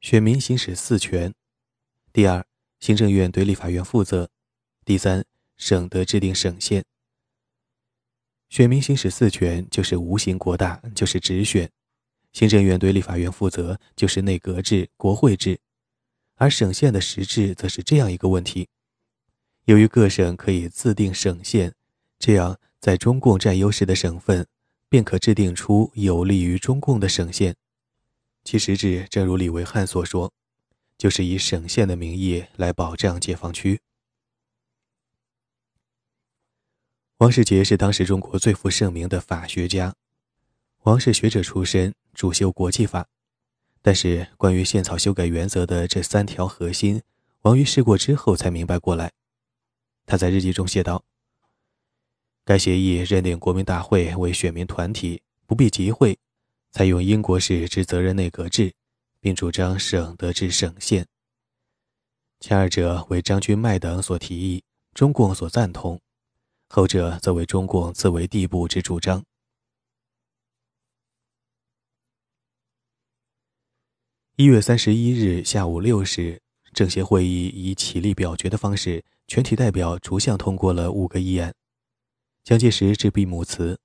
[0.01, 1.31] 选民行使四权；
[2.13, 2.45] 第二，
[2.81, 4.27] 行政院对立法院负责；
[4.85, 5.25] 第三，
[5.57, 6.85] 省得制定省宪。
[8.49, 11.69] 选民行使四权就是无形国大，就是直选；
[12.33, 15.59] 行政院对立法院负责就是内阁制、国会制；
[16.35, 18.69] 而省宪的实质则是这样一个问题：
[19.67, 21.73] 由于各省可以自定省宪，
[22.19, 24.45] 这样在中共占优势的省份。
[24.93, 27.57] 便可制定出有利于中共的省县，
[28.45, 30.31] 其实质正如李维汉所说，
[30.99, 33.81] 就是以省县的名义来保障解放区。
[37.17, 39.95] 王世杰是当时中国最负盛名的法学家，
[40.83, 43.09] 王是学者出身，主修国际法，
[43.81, 47.01] 但是关于宪草修改原则的这三条核心，
[47.41, 49.11] 王于试过之后才明白过来。
[50.05, 51.03] 他在日记中写道。
[52.45, 56.19] 该协议认定国民大会为选民团体，不必集会，
[56.73, 58.75] 采用英国式之责任内阁制，
[59.21, 61.07] 并主张省得至省县。
[62.41, 65.97] 前二者为张君迈等所提议，中共所赞同；
[66.69, 69.23] 后者则为中共自为地步之主张。
[74.35, 81.55] 一月三十一日下午六时，政协会议以起立表决的方式，全体代表逐项通过了五个议案。
[82.45, 83.79] 蒋介石致闭幕词，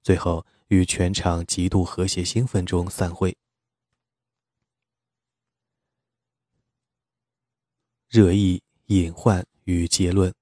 [0.00, 3.36] 最后与全场极度和谐兴奋中散会。
[8.08, 10.32] 热议、隐患与结论。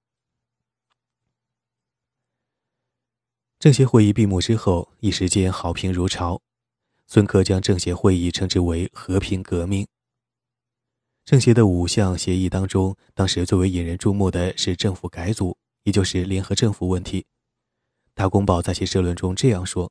[3.58, 6.42] 政协会议闭幕之后，一时间好评如潮。
[7.06, 9.86] 孙科将政协会议称之为“和平革命”。
[11.24, 17.24] 政协的五项协议当中，当时最为引人注目的是政府改组，也就是联合政府问题。
[18.14, 19.90] 大公报在其社论中这样说：“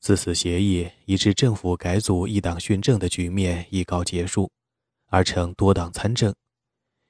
[0.00, 4.50] 自此协议，以致政府改组一党训政的局面已告结束，
[5.08, 6.34] 而成多党参政。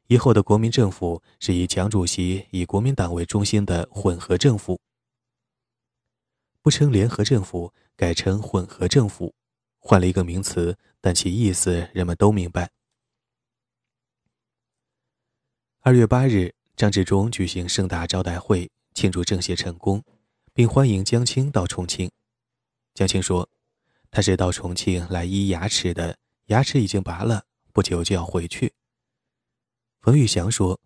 [0.08, 4.80] 以后的国民政府是以蒋主席以国民党为中心的混合政府，
[6.60, 9.32] 不称联合政府，改称混合政府，
[9.78, 12.68] 换了一个名词，但其意思人们都明白。”
[15.82, 18.68] 二月八日，张治中举行盛大招待会。
[18.98, 20.02] 庆祝政协成功，
[20.52, 22.10] 并欢迎江青到重庆。
[22.94, 23.48] 江青说
[24.10, 28.72] ：“他是到重庆来医牙齿的，牙齿已经拔了，不久就要回去。”
[30.02, 30.80] 冯玉祥说：“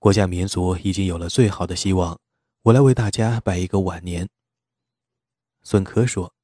[0.00, 2.18] 国家民族已经有了最好的希望，
[2.62, 4.28] 我来为大家拜一个晚年。”
[5.62, 6.34] 孙科说：“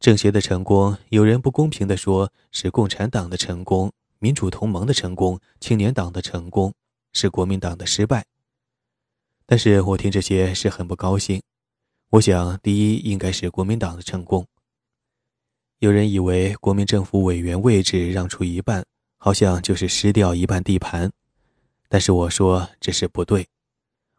[0.00, 6.72] 政协的成功，有人不公平地说是共产党的成功、民主同盟的成功、青年党的成功，
[7.12, 8.24] 是国民党的失败。”
[9.52, 11.42] 但是我听这些是很不高兴。
[12.08, 14.46] 我想，第一应该是国民党的成功。
[15.80, 18.82] 有人以为国民政府委员位置让出一半，
[19.18, 21.12] 好像就是失掉一半地盘。
[21.90, 23.46] 但是我说这是不对。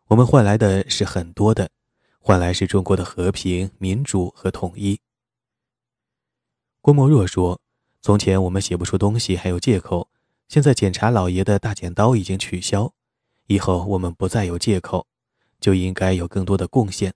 [0.05, 1.67] 我们换来的是很多的，
[2.19, 4.99] 换来是中国的和平、民主和统一。
[6.79, 7.59] 郭沫若说
[8.03, 10.07] ：“从前我们写不出东西还有借口，
[10.47, 12.93] 现在检查老爷的大剪刀已经取消，
[13.47, 15.07] 以后我们不再有借口，
[15.63, 17.13] 就应该有更多的贡献。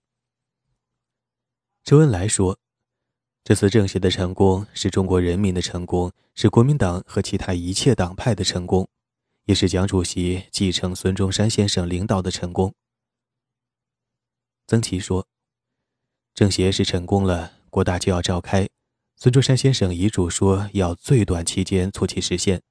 [1.84, 2.58] 周恩来说
[3.44, 8.88] ：“这次政协的成功是中国人民的成功，是国民党和其他一切党派的成功，
[9.44, 12.74] 也是蒋主席继承孙中山先生领导的成功。”
[14.66, 15.28] 曾琦说
[16.34, 18.70] ：“政协是成功了，国大就要召开。
[19.18, 22.62] 孙中山先生遗嘱说要最短期间促其实现。”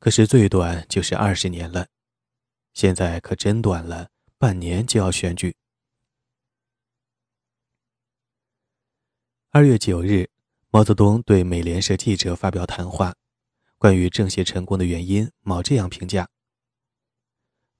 [0.00, 1.86] 可是最短就是二十年了，
[2.74, 4.08] 现在可真短了，
[4.40, 5.54] 半年就要选举。
[9.50, 10.30] 二月九日，
[10.70, 13.14] 毛泽东对美联社记者发表谈话，
[13.76, 16.26] 关于政协成功的原因，毛这样评价：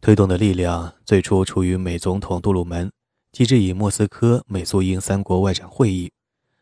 [0.03, 2.93] 推动的力量最初出于美总统杜鲁门，
[3.33, 6.13] 继之以莫斯科美苏英三国外长会议，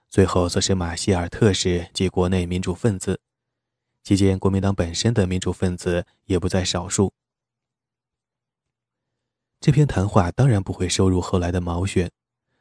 [0.08, 3.20] 最后则是马歇尔特使及国内民主分子。
[4.04, 7.12] 期间，国民党本身的民主分子也不在少数。
[9.60, 12.10] 这篇谈话当然不会收入后来的毛选，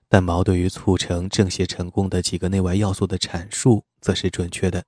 [0.09, 4.83] 但毛对于促成政协成功的几个内外要素的阐述则是准确的。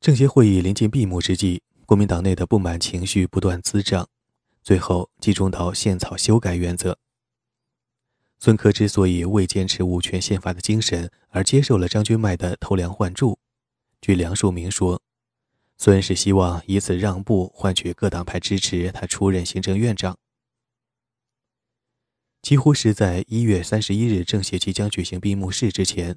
[0.00, 4.08] 政协会议临近闭幕之际，国民党内的不满情绪不断滋长，
[4.62, 6.98] 最后集中到宪草修改原则。
[8.38, 13.38] 孙科之所以未坚持五权宪法的精神，而接受了张君迈的偷梁换柱，
[14.00, 15.02] 据梁漱溟说，
[15.82, 20.14] 孙是希望以此让步换取各党派支持他出任行政院长。
[22.42, 26.14] 几乎是在一月三十一日政协即将举行闭幕式之前，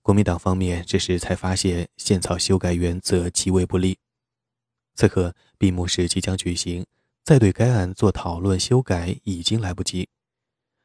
[0.00, 3.98] 国民党方面这时才发现宪草修改原则极为不利。
[4.94, 6.86] 此刻闭幕式即将举行，
[7.24, 10.08] 再对该案做讨论修改已经来不及。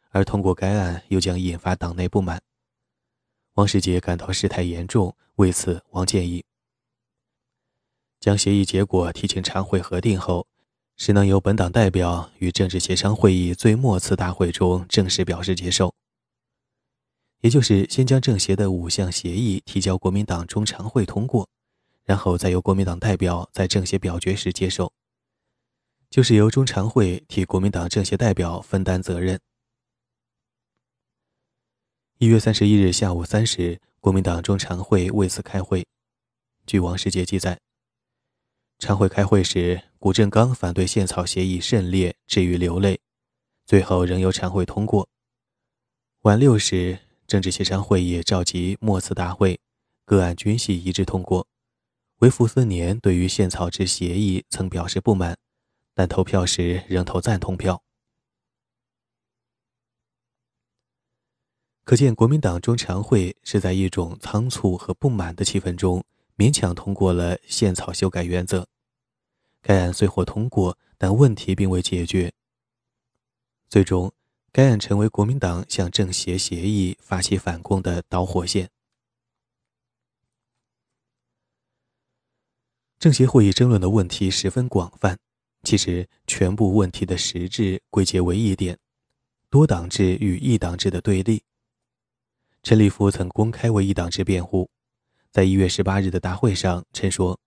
[0.10, 2.42] 而通过该案又将引发党内不满，
[3.54, 6.44] 王世杰感到事态严重，为此，王建议
[8.20, 10.46] 将协议结果提请常会核定后，
[10.98, 15.94] 是能由本党代表于政治协商会议最末次大会中正式表示接受。
[17.42, 21.48] 也就是先将政协的五项协议提交国民党中常会通过，
[22.04, 24.92] 然后再由国民党代表在政协表决时接受，
[26.10, 29.40] 就是由中常会替国民党政协代表分担责任。
[32.18, 35.88] 一月三十一日下午三时，国民党中常会为此开会。
[36.66, 37.58] 据王世杰记载，
[38.80, 43.02] 常会开会时，谷正刚反对宪草协议甚烈，至于流泪，
[43.66, 45.10] 最后仍由常会通过。
[46.22, 49.60] 晚六时，政治协商会议召集末次大会，
[50.06, 51.46] 各案均系一致通过。
[52.20, 55.38] 唯傅斯年对于宪草之协议曾表示不满，
[55.94, 57.84] 但投票时仍投赞同票。
[61.84, 66.04] 可见，国民党中常会是在一种仓促和不满的气氛中，
[66.40, 68.66] 勉强通过了宪草修改原则。
[69.62, 72.32] 该案虽获通过，但问题并未解决。
[73.68, 74.14] 最终，
[74.54, 78.70] 该案成为国民党向政协协议发起反攻的导火线。
[82.98, 85.20] 政协会议争论的问题十分广泛，
[85.64, 88.80] 其实全部问题的实质归结为一点：
[89.50, 91.44] 多党制与一党制的对立。
[92.64, 94.70] 陈立夫曾公开为一党制辩护，
[95.32, 97.40] 在一月十八日的大会上，陈说：“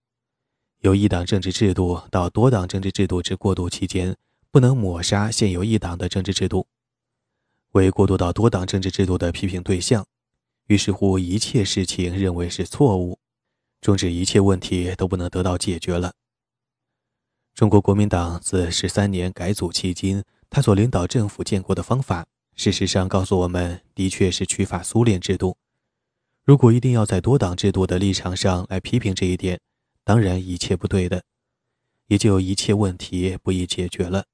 [0.82, 4.16] 由一党政治制度到多党政治制度之过渡期间，
[4.52, 6.68] 不能抹杀现有一党的政治制度，
[7.72, 10.06] 为过渡到多党政治制度的批评对象。
[10.68, 13.18] 于是乎，一切事情认为是错误，
[13.80, 16.12] 终止一切问题都不能得到解决了。
[17.52, 22.24] 中国国民党自十三年改组迄今，他所领导政府建国的方法。”
[22.54, 25.56] 事实上，告诉我们，的确是取法苏联制度。
[26.44, 29.60] 如果一定要在多党制度的立场上来批评这一点，
[30.02, 31.22] 当然一切不对的，
[32.08, 34.24] 也就一切问题不易解决了。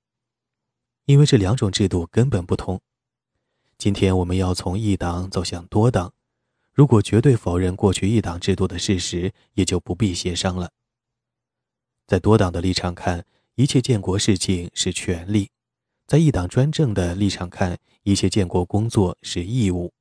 [1.05, 2.81] 因为这两种制度根本不同。
[3.77, 6.15] 今天我们要从一党走向多党，
[6.73, 10.71] 如果绝对否认过去一党制度的事实，也就不必协商了。
[12.07, 15.51] 在多党的立场看，一切建国事情是权利。
[16.07, 19.93] 在一党专政的立场看，一切建国工作是义务。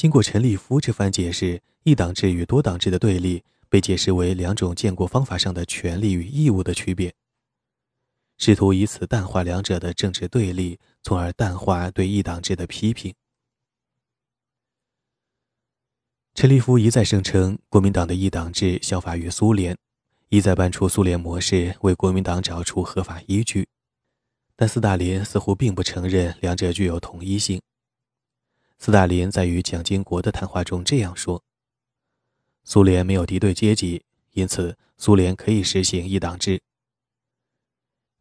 [0.00, 7.12] 经过陈立夫这番解释，一党制与多党制的对立被解释为两种建国方法上的权利与义务的区别，
[8.38, 13.14] 试图以此淡化两者的政治对立，从而淡化对一党制的批评。
[16.34, 19.76] 陈立夫一再声称，国民党的一党制效法于苏联。
[20.30, 23.68] 一再搬出苏联模式，为国民党找出合法依据，
[24.56, 27.60] 但斯大林似乎并不承认两者具有统一性。
[28.82, 31.44] 斯大林在与蒋经国的谈话中这样说
[32.64, 36.62] ：“苏联没有敌对阶级，因此苏联可以实行一党制。”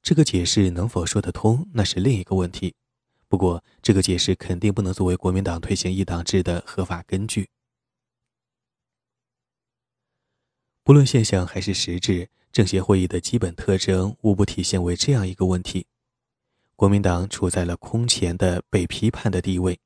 [0.04, 2.76] 这个解释能否说得通，那是另一个问题。
[3.30, 7.48] 不过，这个解释肯定不能作为国民党推行一党制的合法根据。
[10.84, 15.88] 不论现象还是实质，政协会议的基本特征无不体现为这样一个问题：
[16.76, 19.80] 国民党处在了空前的被批判的地位。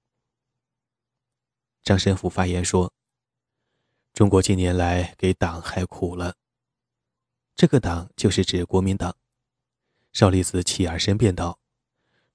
[1.84, 2.94] 张申府发言说
[4.14, 6.36] ：“中国近年来给党害苦了。
[7.56, 9.14] 这个党就是指国民党。”
[10.14, 11.60] 邵力子起而申辩道。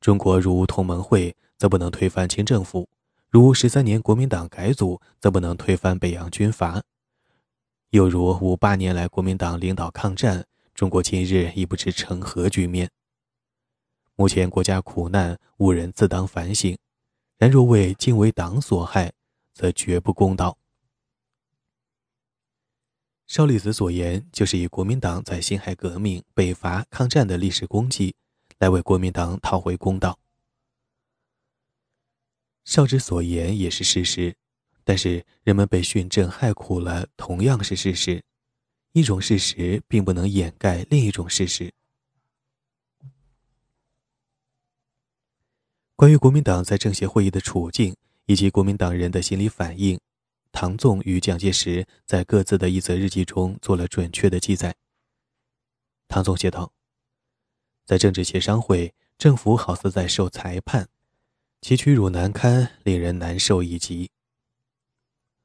[0.00, 2.86] 中国如同盟会，则不能推翻清政府；
[3.30, 6.82] 如十三年国民党改组，则不能推翻北洋军阀；
[7.90, 12.90] 又如五八年来国民党领导抗战，中国今日已不知成何局面。
[14.14, 16.76] 目前国家苦难，吾人自当反省；
[17.38, 19.12] 然若为今为党所害，
[19.58, 20.56] 则绝不公道。
[23.26, 28.14] 邵力子所言，就是以国民党在辛亥革命、北伐、抗战的历史功绩。
[28.58, 30.18] 来为国民党讨回公道。
[32.64, 34.36] 少之所言也是事实，
[34.84, 38.24] 但是人们被训政害苦了，同样是事实。
[38.92, 41.72] 一种事实并不能掩盖另一种事实。
[45.94, 47.96] 关于国民党在政协会议的处境
[48.28, 49.98] 以及国民党人的心理反应，
[50.52, 54.76] 唐纵与蒋介石在各自的一则日记中做了准确的记载。
[56.06, 56.72] 唐纵写道。
[57.86, 60.90] 在政治协商会，政府好似在受裁判，
[61.62, 64.10] 其屈辱难堪，令人难受以极。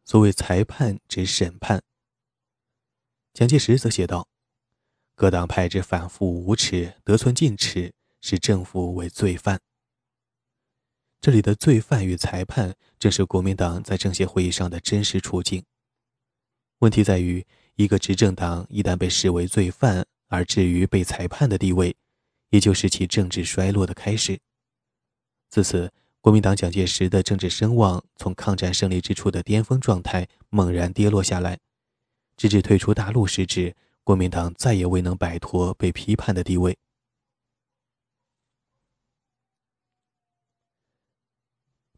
[0.03, 1.81] 所谓裁判，指审判。
[3.33, 4.27] 蒋介石则写道
[5.15, 9.61] ：“各党派之反复无耻、得寸进尺，使政府为罪犯。”
[11.23, 15.63] 这里的罪犯与裁判，正是国民党在政协会议上的真实处境。
[16.79, 21.95] 问题在于，一个执政党一旦被视为罪犯，而至于被裁判的地位。
[22.49, 24.37] 也就是其政治衰落的开始。
[25.49, 31.57] 自此，国民党蒋介石的政治声望从抗战胜利之初的巅峰状态猛然跌落下来，
[32.35, 36.77] 直至退出大陆时止，国民党再也未能摆脱被批判的地位。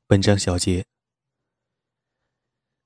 [0.08, 0.86] 本章小结：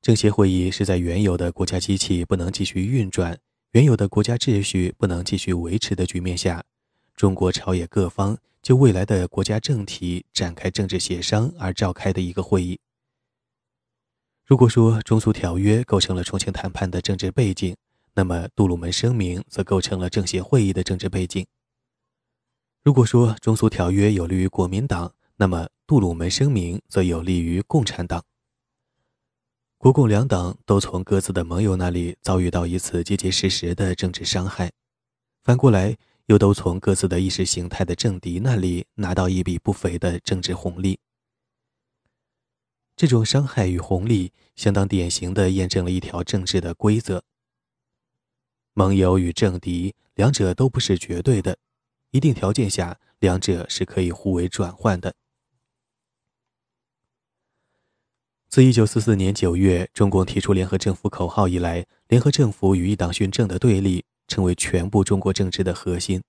[0.01, 3.37] 政协会议是在原有的国家机器不能继续运转、
[3.71, 6.63] 原有的国家秩序不能继续维持的局面下。
[7.17, 12.79] 中国朝野各方就未来的国家政体展开政治协商而召开的一个会议。
[14.45, 17.75] 如果说中苏条约构成了重庆谈判的政治背景，
[18.13, 21.45] 那么杜鲁门声明则构成了政协会议的政治背景。
[22.81, 28.23] 如果说中苏条约有利于国民党，那么杜鲁门声明则有利于共产党。
[29.79, 34.71] 国共两党都从各自的盟友那里遭遇到一次结结实实的政治伤害，
[35.43, 35.97] 反过来。
[36.27, 40.99] 又都从各自的意识形态的政敌那里拿到一笔不菲的政治红利。
[42.95, 47.23] 这种伤害与红利，相当典型的验证了一条政治的规则：
[48.73, 51.57] 盟友与政敌两者都不是绝对的，
[52.11, 55.15] 一定条件下，两者是可以互为转换的。
[58.49, 64.03] 自一九四四年九月中共提出联合政府口号以来，联合政府与一党训政的对立。
[64.29, 66.21] 成为全部中国政治的核心。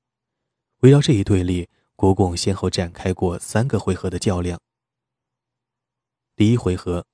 [0.78, 4.58] 围绕这一对立，国共先后展开过三个回合的较量。
[6.34, 7.04] 第一回合，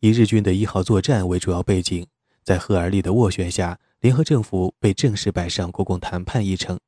[0.00, 2.06] 以日军的一号作战为主要背景，
[2.42, 6.80] 在赫尔利的斡旋下，联合政府被正式摆上国共谈判议程。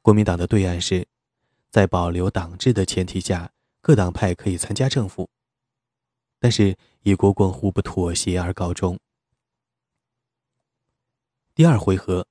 [0.00, 1.06] 国民党的对岸是，
[1.70, 3.52] 在保留党制的前提下，
[3.82, 5.28] 各党派可以参加政府，
[6.40, 8.98] 但是以国共互不妥协而告终。
[11.54, 12.26] 第二回合，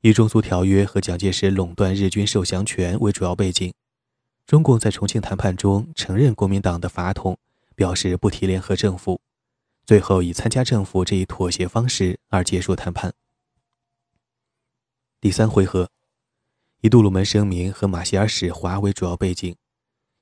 [0.00, 3.74] 以中苏条约和蒋介石垄断日军受降权为主要背景，
[4.46, 7.36] 中共在重庆谈判中承认国民党的法统，
[7.74, 9.20] 表示不提联合政府，
[9.84, 13.12] 最后以参加政府这一妥协方式而结束谈判。
[15.20, 15.90] 第三回合，
[16.80, 19.56] 以杜鲁门声明和马歇尔使华为主要背景，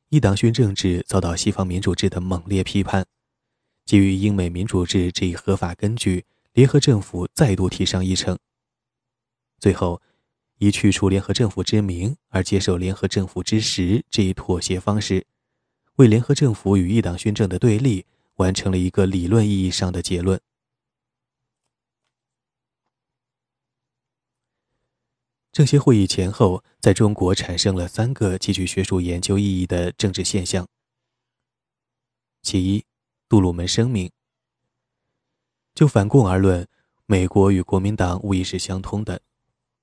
[0.09, 3.07] 一党勋政治遭到西方民主制的猛烈批判，
[3.89, 6.27] 基于英美民主制这一合法根据。
[6.53, 8.37] 联合政府再度提上议程，
[9.61, 10.03] 最后
[10.59, 15.25] 以去除联合政府之名而接受联合政府之实这一妥协方式，
[15.95, 18.05] 为联合政府与一党宣政的对立
[18.37, 20.41] 完成了一个理论意义上的结论。
[25.53, 30.67] 政协会议前后，在中国产生了三个极具学术研究意义的政治现象：
[32.43, 32.85] 其一，
[33.29, 34.11] 杜鲁门声明。
[35.75, 36.67] 就反共而论，
[37.07, 39.21] 美国与国民党无疑是相通的，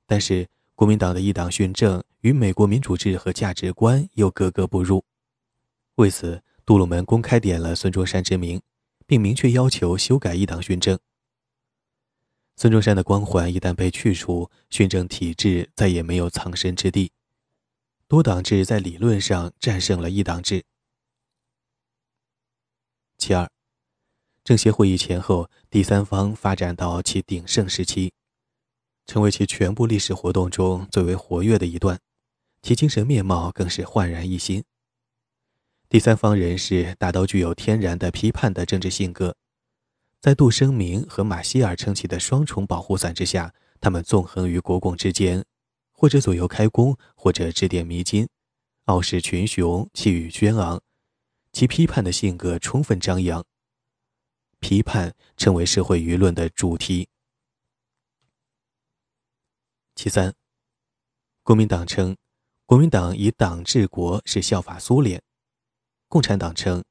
[0.07, 5.05] 但是国民党的一党训政与美国民主制和价值观又格格不入。
[5.95, 8.61] 为此，杜鲁门公开点了孙中山之名，
[9.05, 10.99] 并明确要求修改一党训政。
[12.57, 17.11] 孙中山的光环一旦被去除，训政体制再也没有藏身之地。
[18.07, 20.63] 多党制在理论上战胜了一党制。
[23.17, 23.49] 其二，
[24.43, 28.11] 政协会议前后，第三方发展到其鼎盛时期，
[29.05, 31.99] 成为其全部历史活动中最为活跃的一段，
[32.61, 34.63] 其精神面貌更是焕然一新。
[35.87, 39.35] 第三方人士大都具有天然的批判的政治性格。
[40.19, 45.45] 在杜声明和马歇尔撑起的双重保护伞之下，他们纵横于国共之间，
[45.91, 48.27] 或者左右开弓，或者指点迷津，
[48.85, 50.81] 傲视群雄，气宇轩昂，
[51.55, 53.41] 其批判的性格充分张扬。
[54.59, 57.07] 批判成为社会舆论的主题。
[59.95, 60.33] 其三，
[61.43, 62.17] 国民党称，
[62.65, 65.17] 国民党以党治国是效法苏联；
[66.09, 66.83] 共产党称。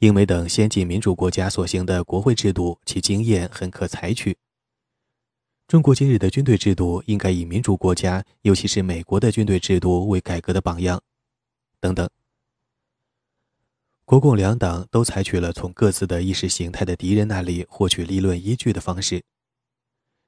[0.00, 4.36] 英美等先进民主国家所行的国会制度，其经验很可采取。
[5.66, 11.02] 中国今日的军队制度应该以民主国家，尤其是美国的军队制度为改革的榜样。
[11.80, 12.06] 等等。
[14.10, 19.22] 国共两党都采取了从各自的意识形态的敌人那里获取立论依据的方式。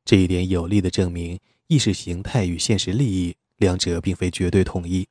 [0.05, 5.09] 这一点有力的证明，意识形态与现实利益两者并非绝对统一。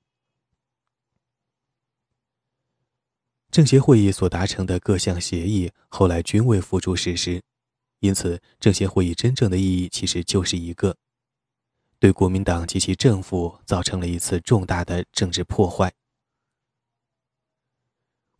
[3.51, 7.41] 政协会议所达成的各项协议，后来均未付诸实施，
[7.99, 10.95] 因此，政协会议真正的意义其实就是一个，
[11.99, 15.91] 对国民党及其政府造成了一次重大的政治破坏。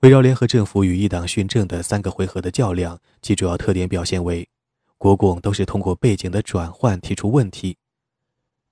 [0.02, 4.50] 围绕联合政府与一党训政的三个回合的较量，其主要特点表现为：
[4.98, 7.78] 国共都是通过背景的转换提出问题，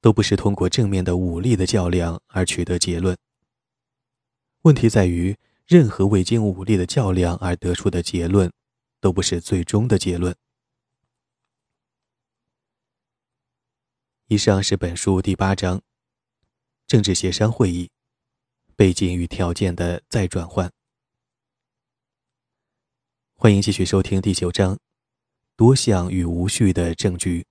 [0.02, 3.18] 都不是通过正面的武力的较量而取得结论。
[4.64, 5.36] 问题在于。
[5.70, 8.52] 任何未经武力的较量而得出的结论，
[9.00, 10.36] 都不是最终的结论。
[14.30, 15.80] 以上是本书第八章：
[16.88, 17.92] 政治协商会议
[18.76, 20.72] 背景与条件的再转换。
[23.42, 24.78] 欢迎继续收听第九章：
[25.56, 27.46] 多项与无序的证据。